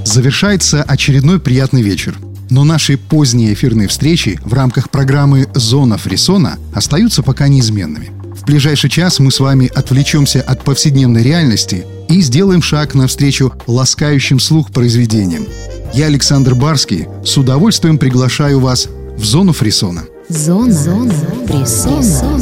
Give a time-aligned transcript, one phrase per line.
[0.04, 2.16] Завершается очередной приятный вечер.
[2.50, 8.10] Но наши поздние эфирные встречи в рамках программы «Зона фрисона» остаются пока неизменными.
[8.34, 14.38] В ближайший час мы с вами отвлечемся от повседневной реальности и сделаем шаг навстречу ласкающим
[14.38, 15.46] слух произведениям.
[15.92, 20.04] Я, Александр Барский, с удовольствием приглашаю вас в зону фрисона.
[20.28, 21.14] Зона, Зона
[21.46, 22.38] фрисона.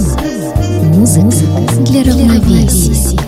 [0.84, 1.36] Музыка
[1.86, 3.20] для равновесия.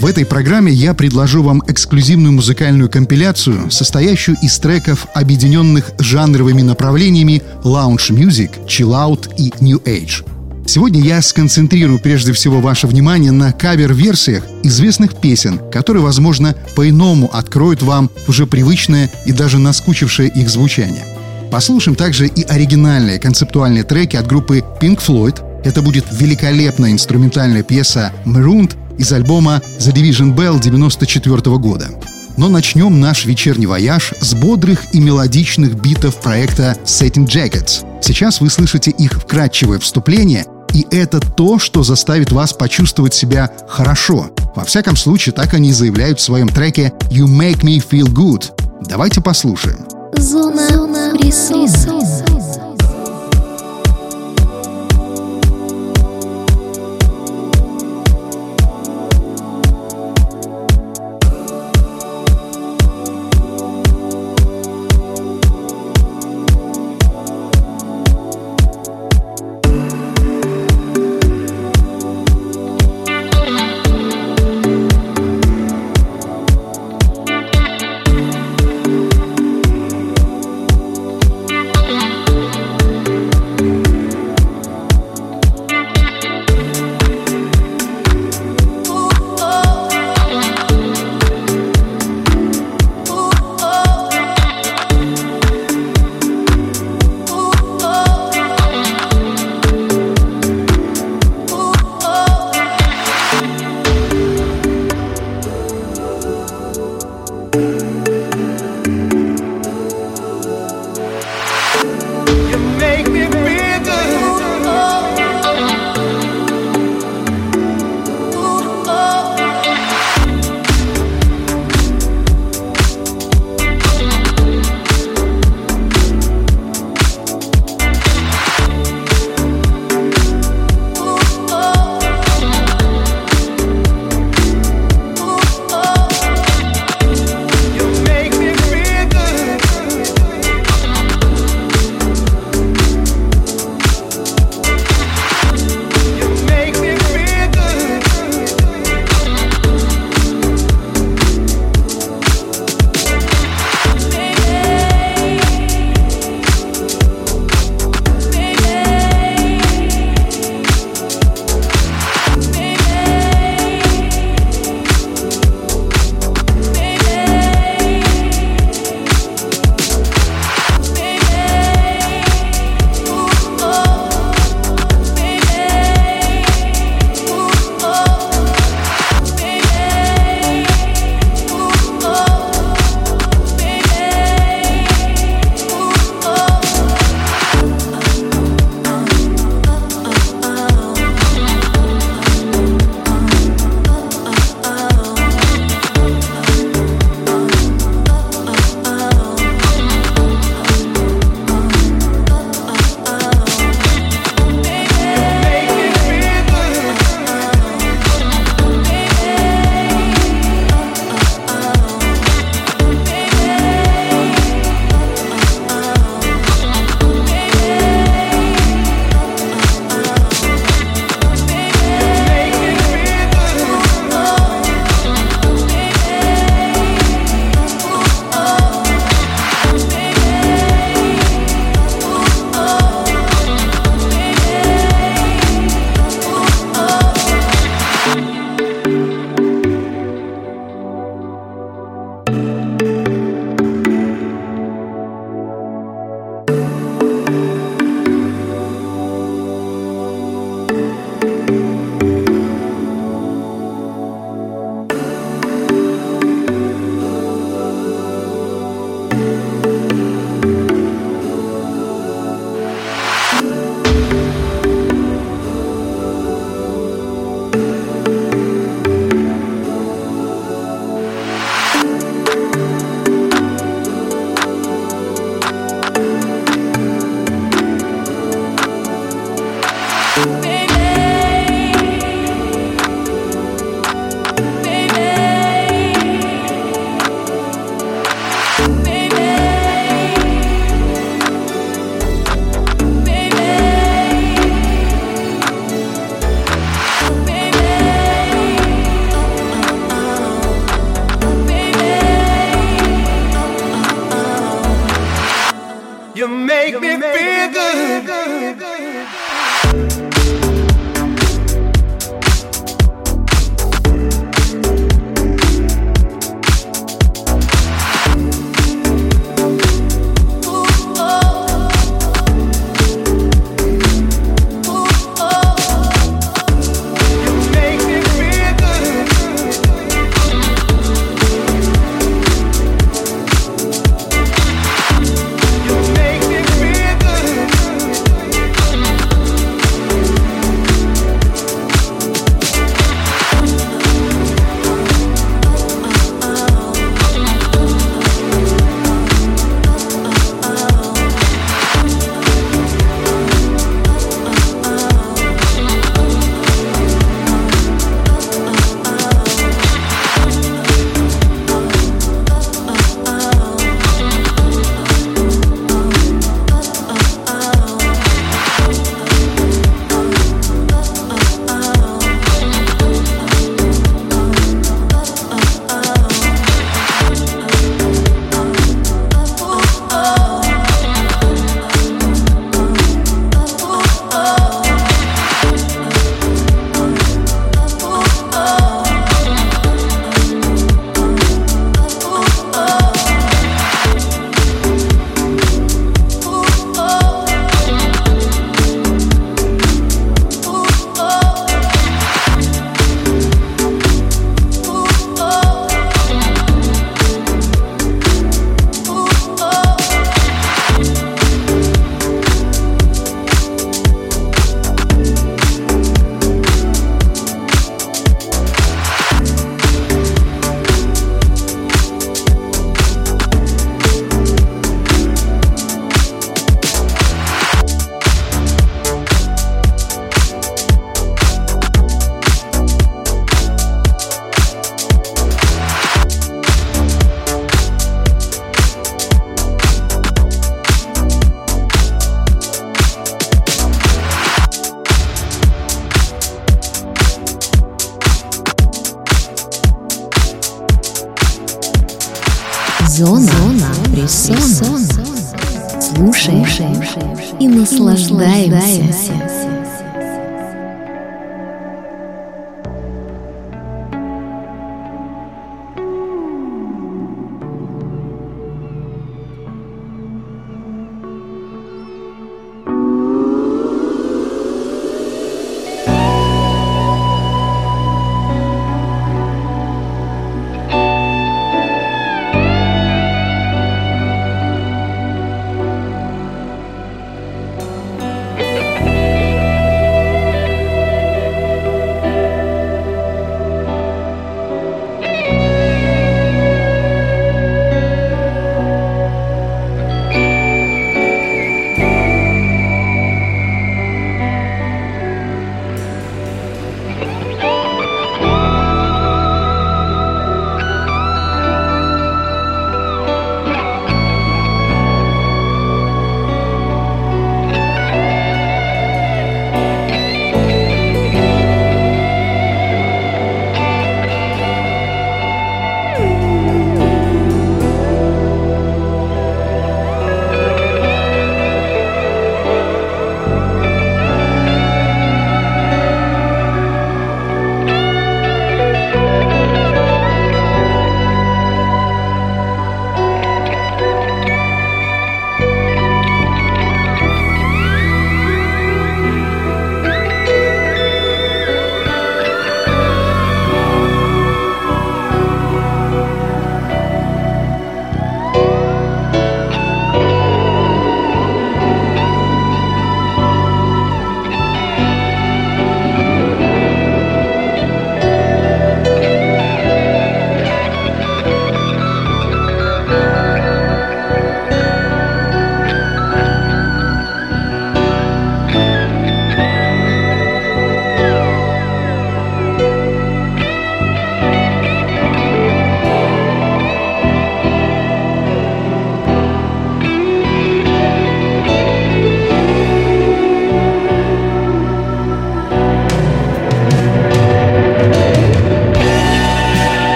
[0.00, 7.42] В этой программе я предложу вам эксклюзивную музыкальную компиляцию, состоящую из треков, объединенных жанровыми направлениями
[7.62, 10.24] lounge music, chill out и new age.
[10.66, 17.82] Сегодня я сконцентрирую прежде всего ваше внимание на кавер-версиях известных песен, которые, возможно, по-иному откроют
[17.82, 21.17] вам уже привычное и даже наскучившее их звучание.
[21.50, 25.42] Послушаем также и оригинальные концептуальные треки от группы Pink Floyd.
[25.64, 31.88] Это будет великолепная инструментальная пьеса «Marooned» из альбома The Division Bell 94 года.
[32.36, 37.84] Но начнем наш вечерний вояж с бодрых и мелодичных битов проекта Setting Jackets.
[38.02, 44.30] Сейчас вы слышите их вкрадчивое вступление, и это то, что заставит вас почувствовать себя хорошо.
[44.54, 48.52] Во всяком случае, так они заявляют в своем треке «You Make Me Feel Good».
[48.88, 49.97] Давайте послушаем.
[50.16, 52.37] Зона, Зона фрисона.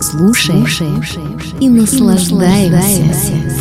[0.00, 1.02] Слушаем
[1.60, 3.53] и наслаждаемся.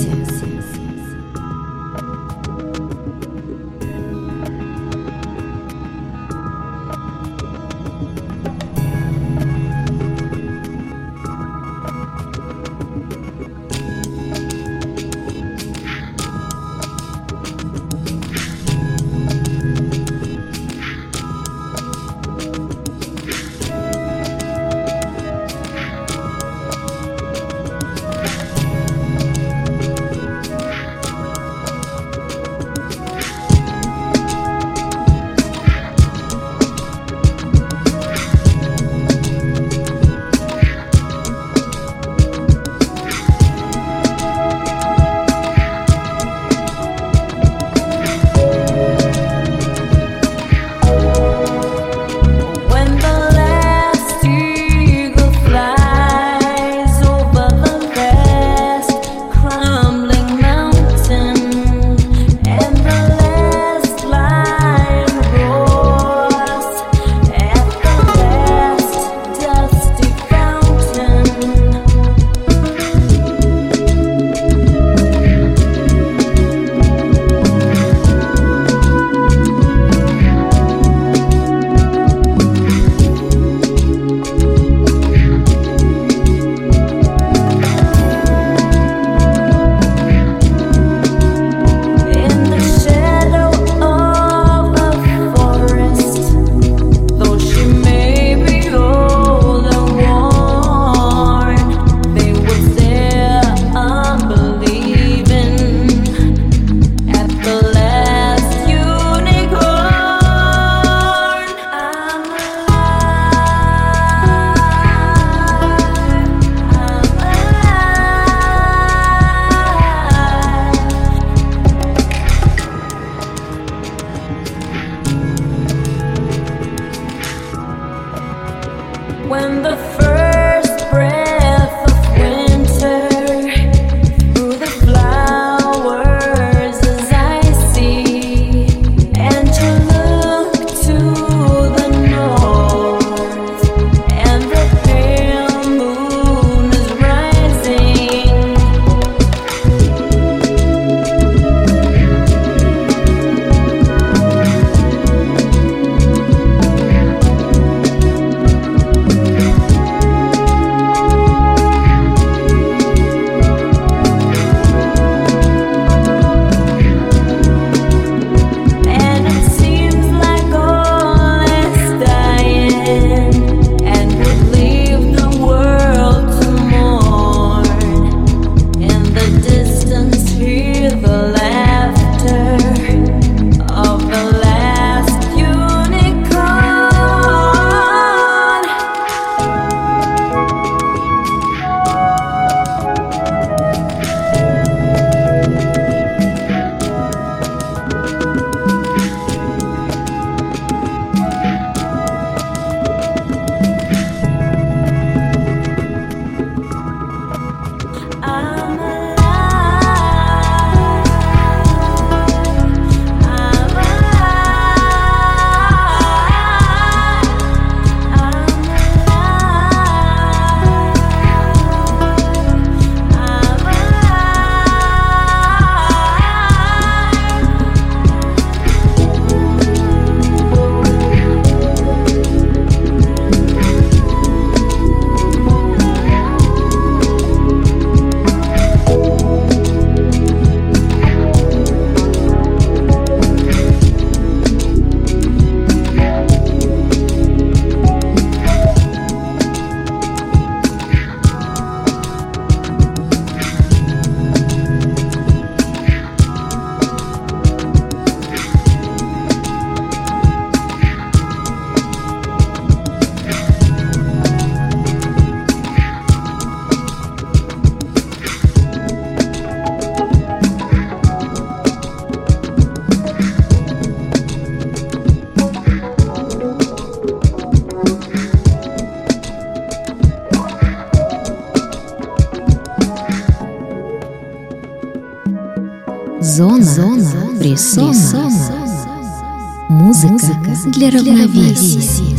[290.65, 292.12] Для равновесия.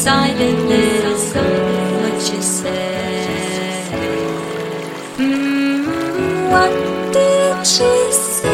[0.00, 3.84] You decided this, what you say.
[5.18, 6.72] Mm, what
[7.12, 8.48] did she say?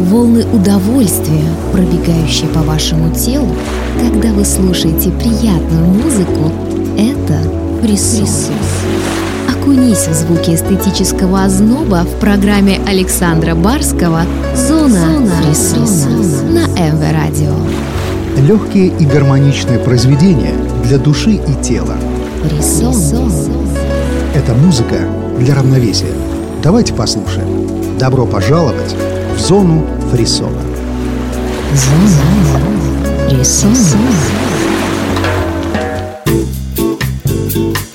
[0.00, 3.56] Волны удовольствия, пробегающие по вашему телу,
[3.98, 6.52] когда вы слушаете приятную музыку,
[6.98, 7.40] это
[7.80, 8.58] присутствие.
[9.48, 14.24] Окунись в звуки эстетического озноба в программе Александра Барского
[14.54, 16.22] «Зона, Зона Фрисона» на
[16.82, 17.54] МВ Радио.
[18.36, 21.94] Легкие и гармоничные произведения для души и тела.
[22.42, 23.30] Фрисон.
[24.34, 24.96] Это музыка
[25.38, 26.12] для равновесия.
[26.60, 27.68] Давайте послушаем.
[27.98, 28.96] Добро пожаловать
[29.36, 30.60] в зону фрисона.
[31.72, 32.16] Зона.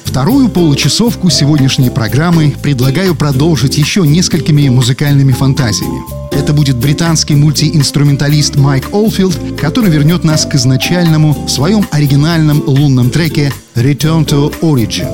[0.06, 6.17] Вторую получасовку сегодняшней программы предлагаю продолжить еще несколькими музыкальными фантазиями.
[6.48, 13.10] Это будет британский мультиинструменталист Майк Олфилд, который вернет нас к изначальному в своем оригинальном лунном
[13.10, 15.10] треке «Return to Origin».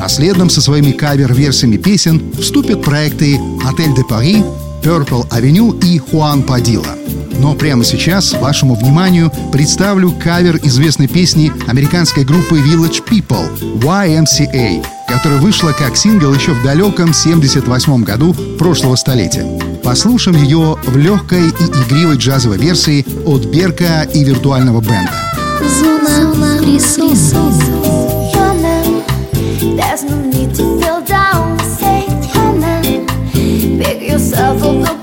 [0.00, 4.44] А следом со своими кавер-версиями песен вступят проекты «Отель де Пари»,
[4.84, 6.96] «Purple Avenue» и «Хуан Падила».
[7.40, 15.40] Но прямо сейчас вашему вниманию представлю кавер известной песни американской группы Village People YMCA, которая
[15.40, 19.67] вышла как сингл еще в далеком 78 году прошлого столетия.
[19.88, 25.10] Послушаем ее в легкой и игривой джазовой версии от Берка и виртуального бенда.
[29.78, 31.58] There's no need to feel down.
[31.80, 32.06] Say
[32.60, 33.06] man.
[33.82, 34.97] Pick yourself off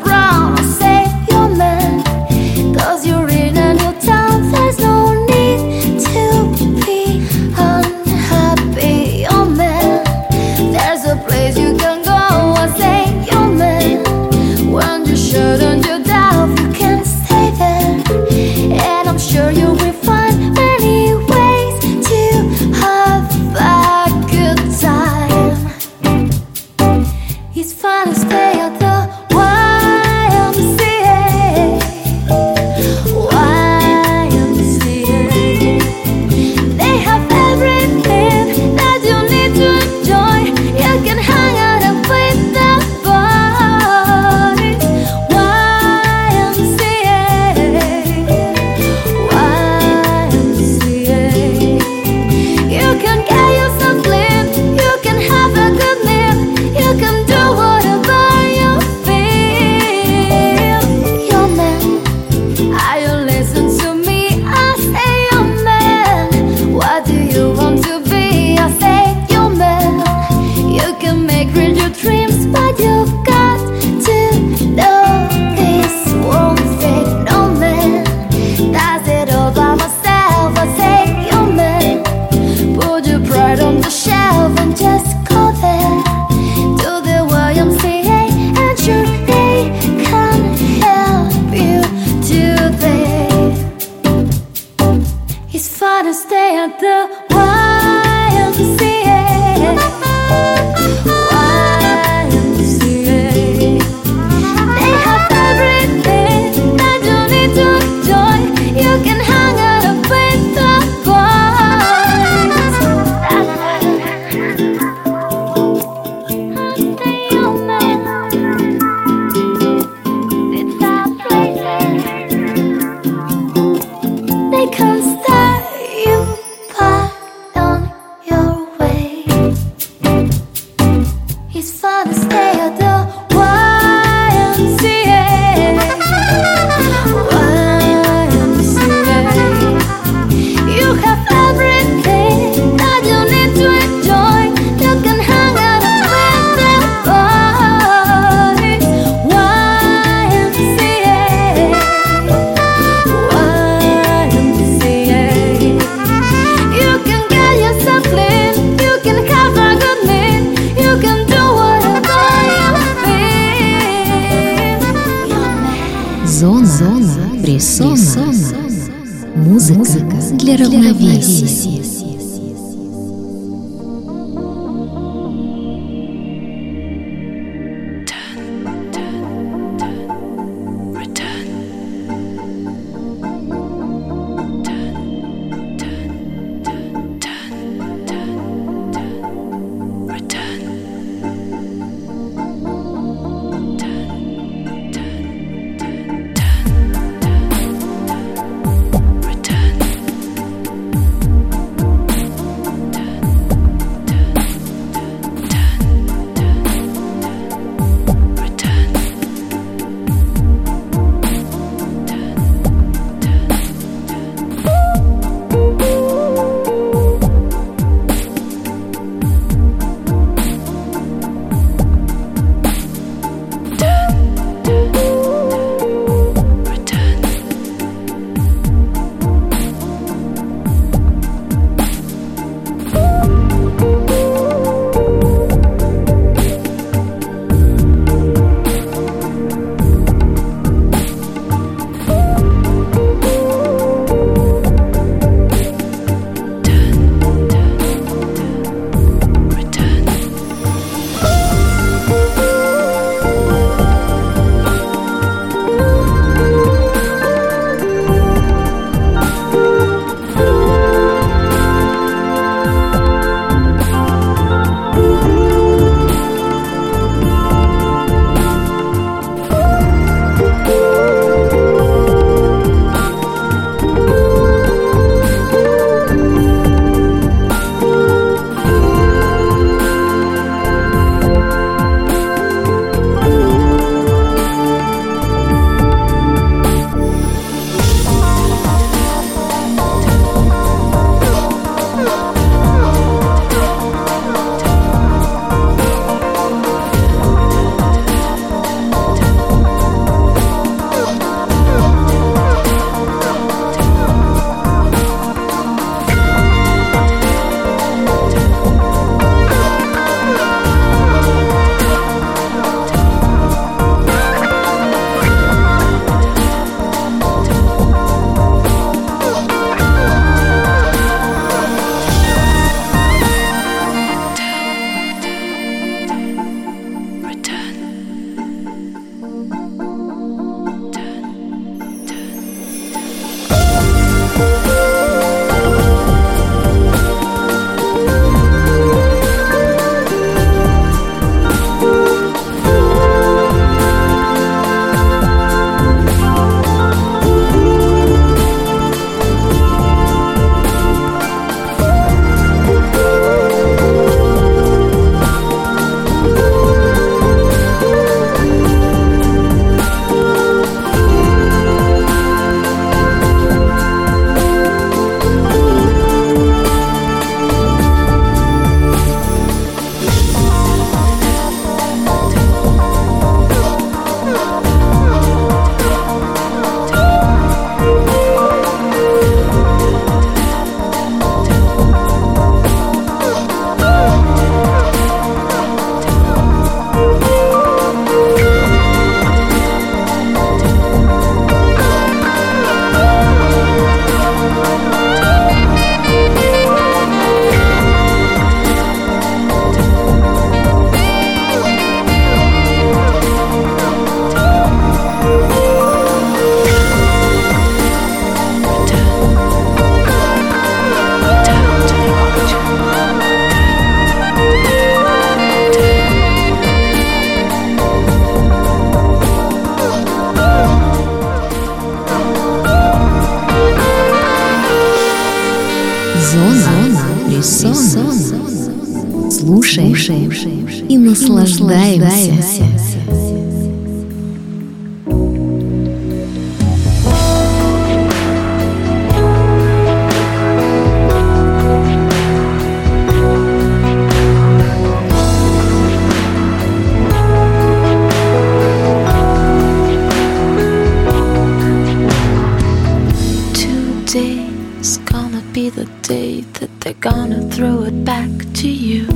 [456.08, 459.08] day that they're gonna throw it back to you.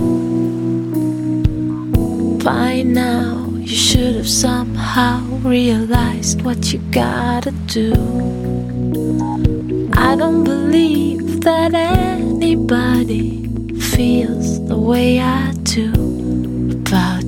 [2.43, 7.93] By now, you should have somehow realized what you gotta do.
[9.93, 13.47] I don't believe that anybody
[13.93, 15.91] feels the way I do
[16.81, 17.18] about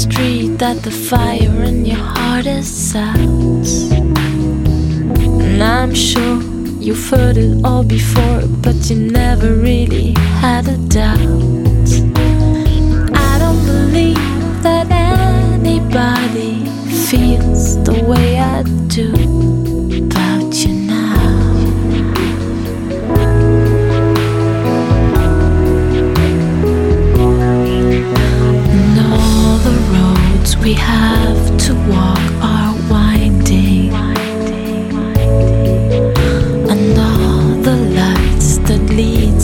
[0.00, 3.68] street that the fire in your heart is out.
[5.44, 6.40] And I'm sure
[6.80, 11.90] you've heard it all before, but you never really had a doubt.
[13.28, 16.64] I don't believe that anybody
[17.08, 19.29] feels the way I do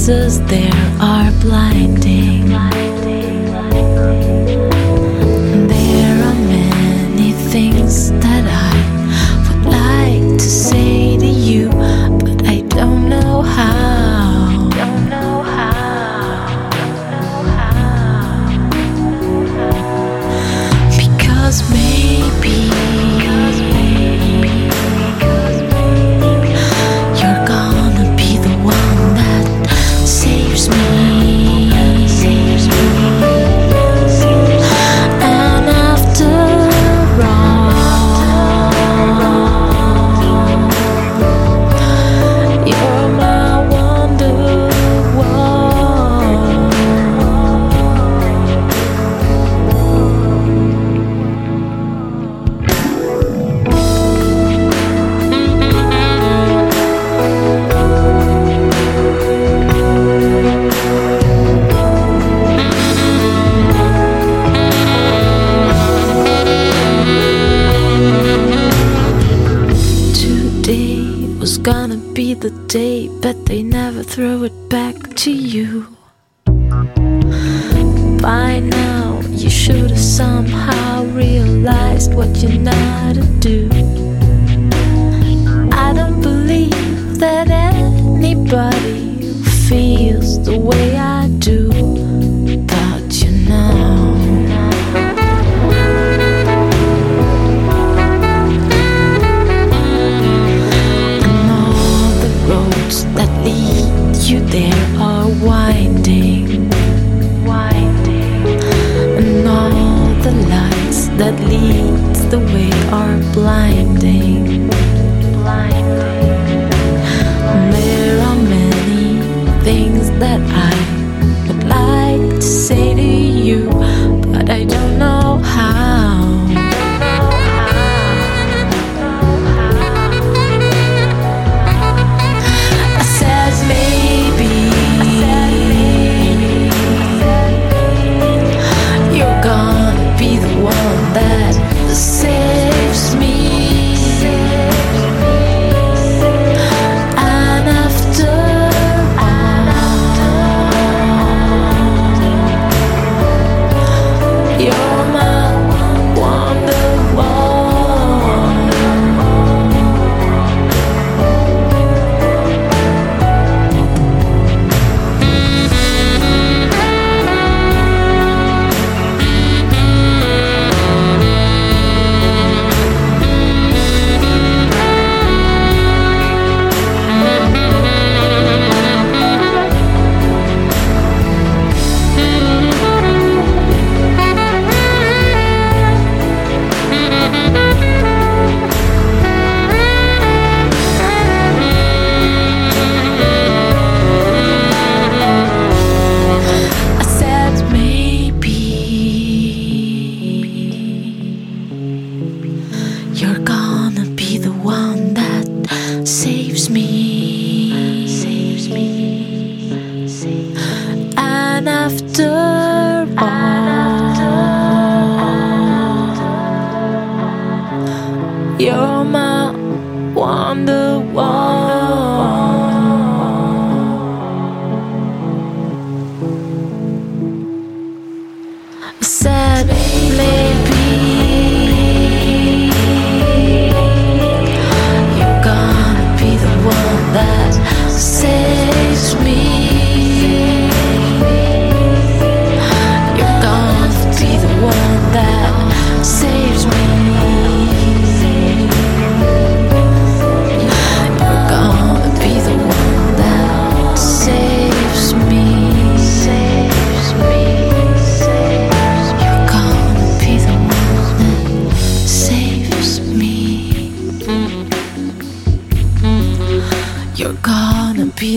[0.06, 2.05] there are blind.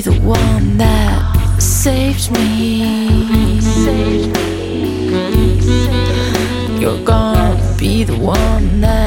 [0.02, 3.60] be the one that saved me.
[6.80, 8.99] You're gonna be the one that.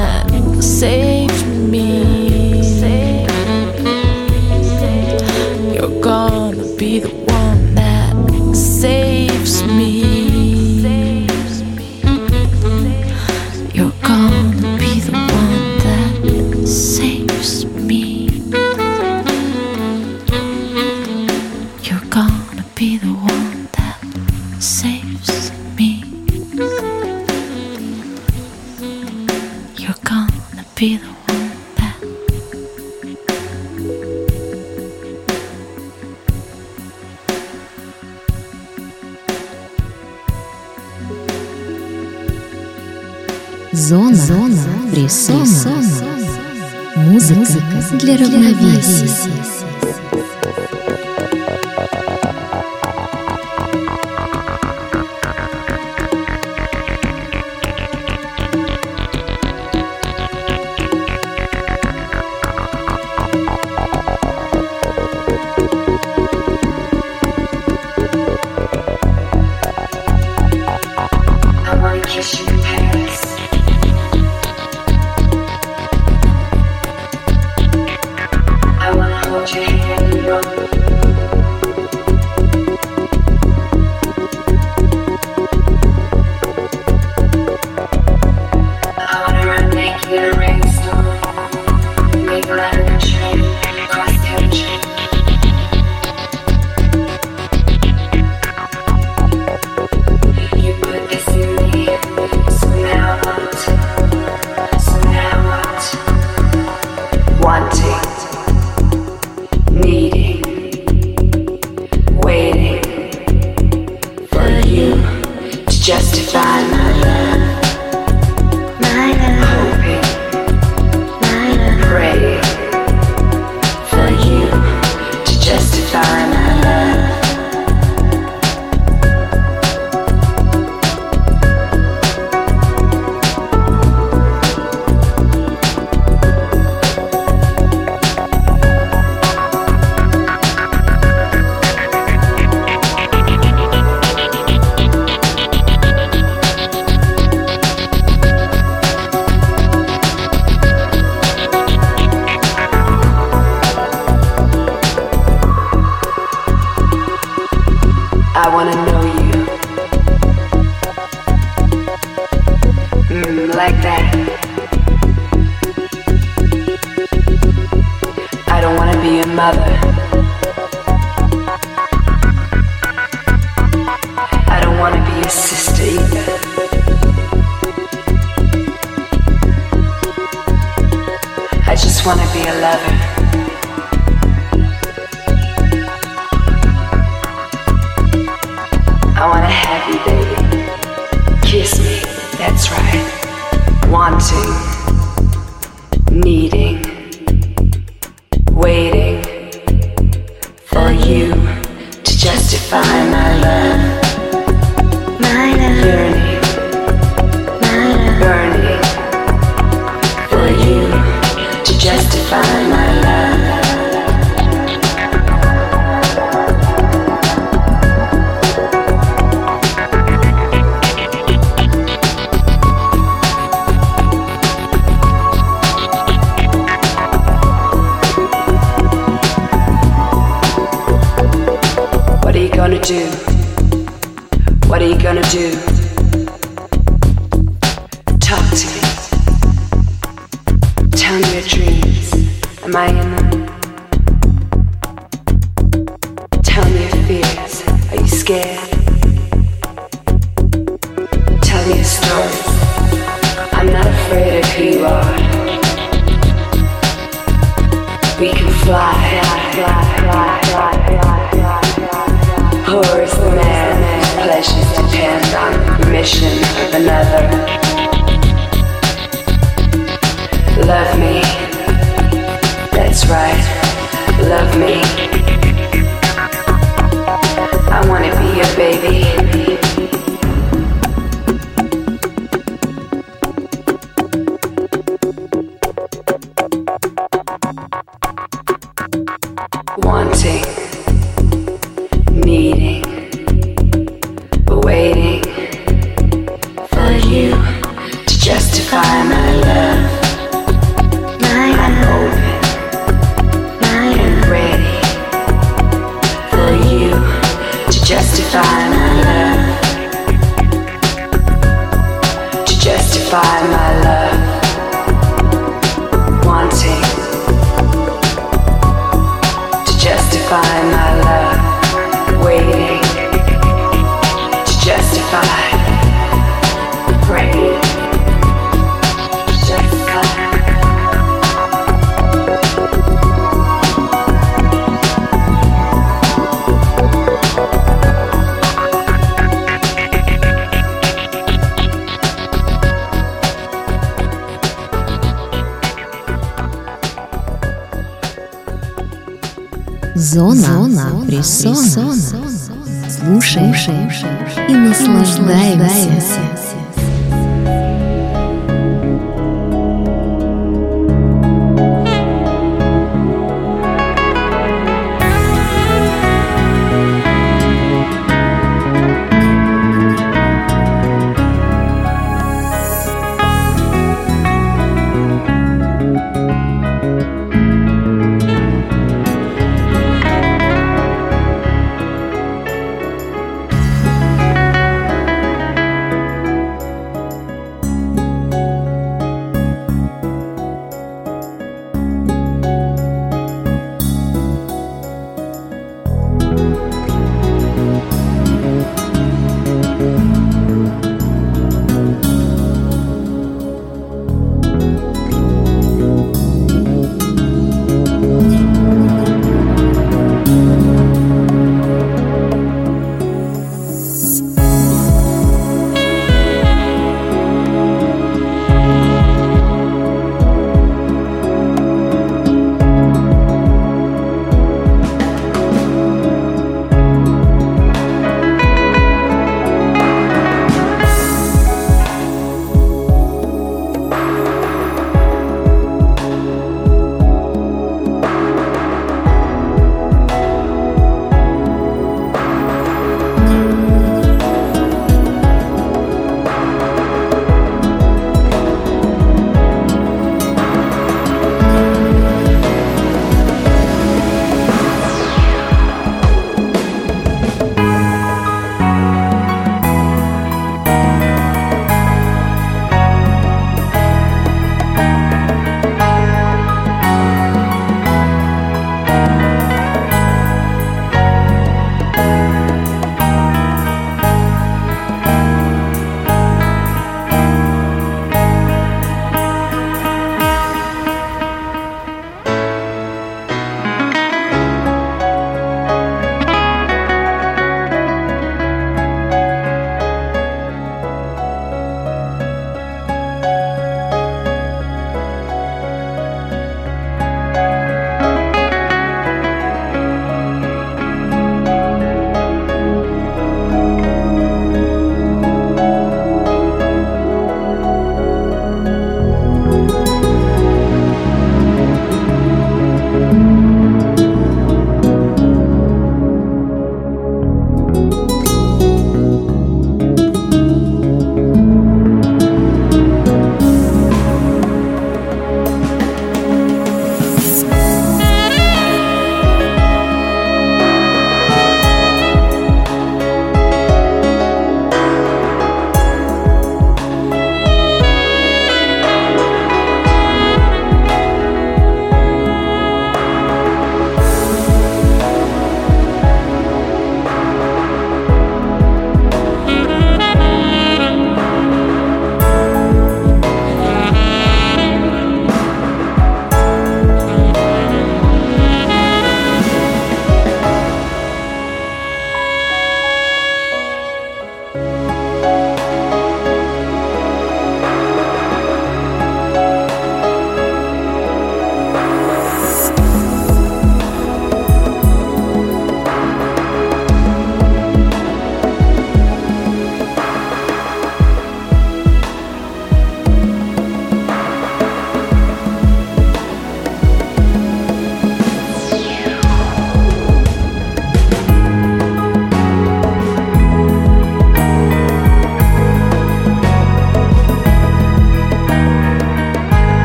[353.67, 356.42] И наслаждаемся.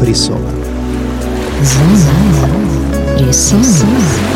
[0.00, 0.50] фрисона.
[1.62, 1.98] Зона
[3.18, 4.35] фрисона.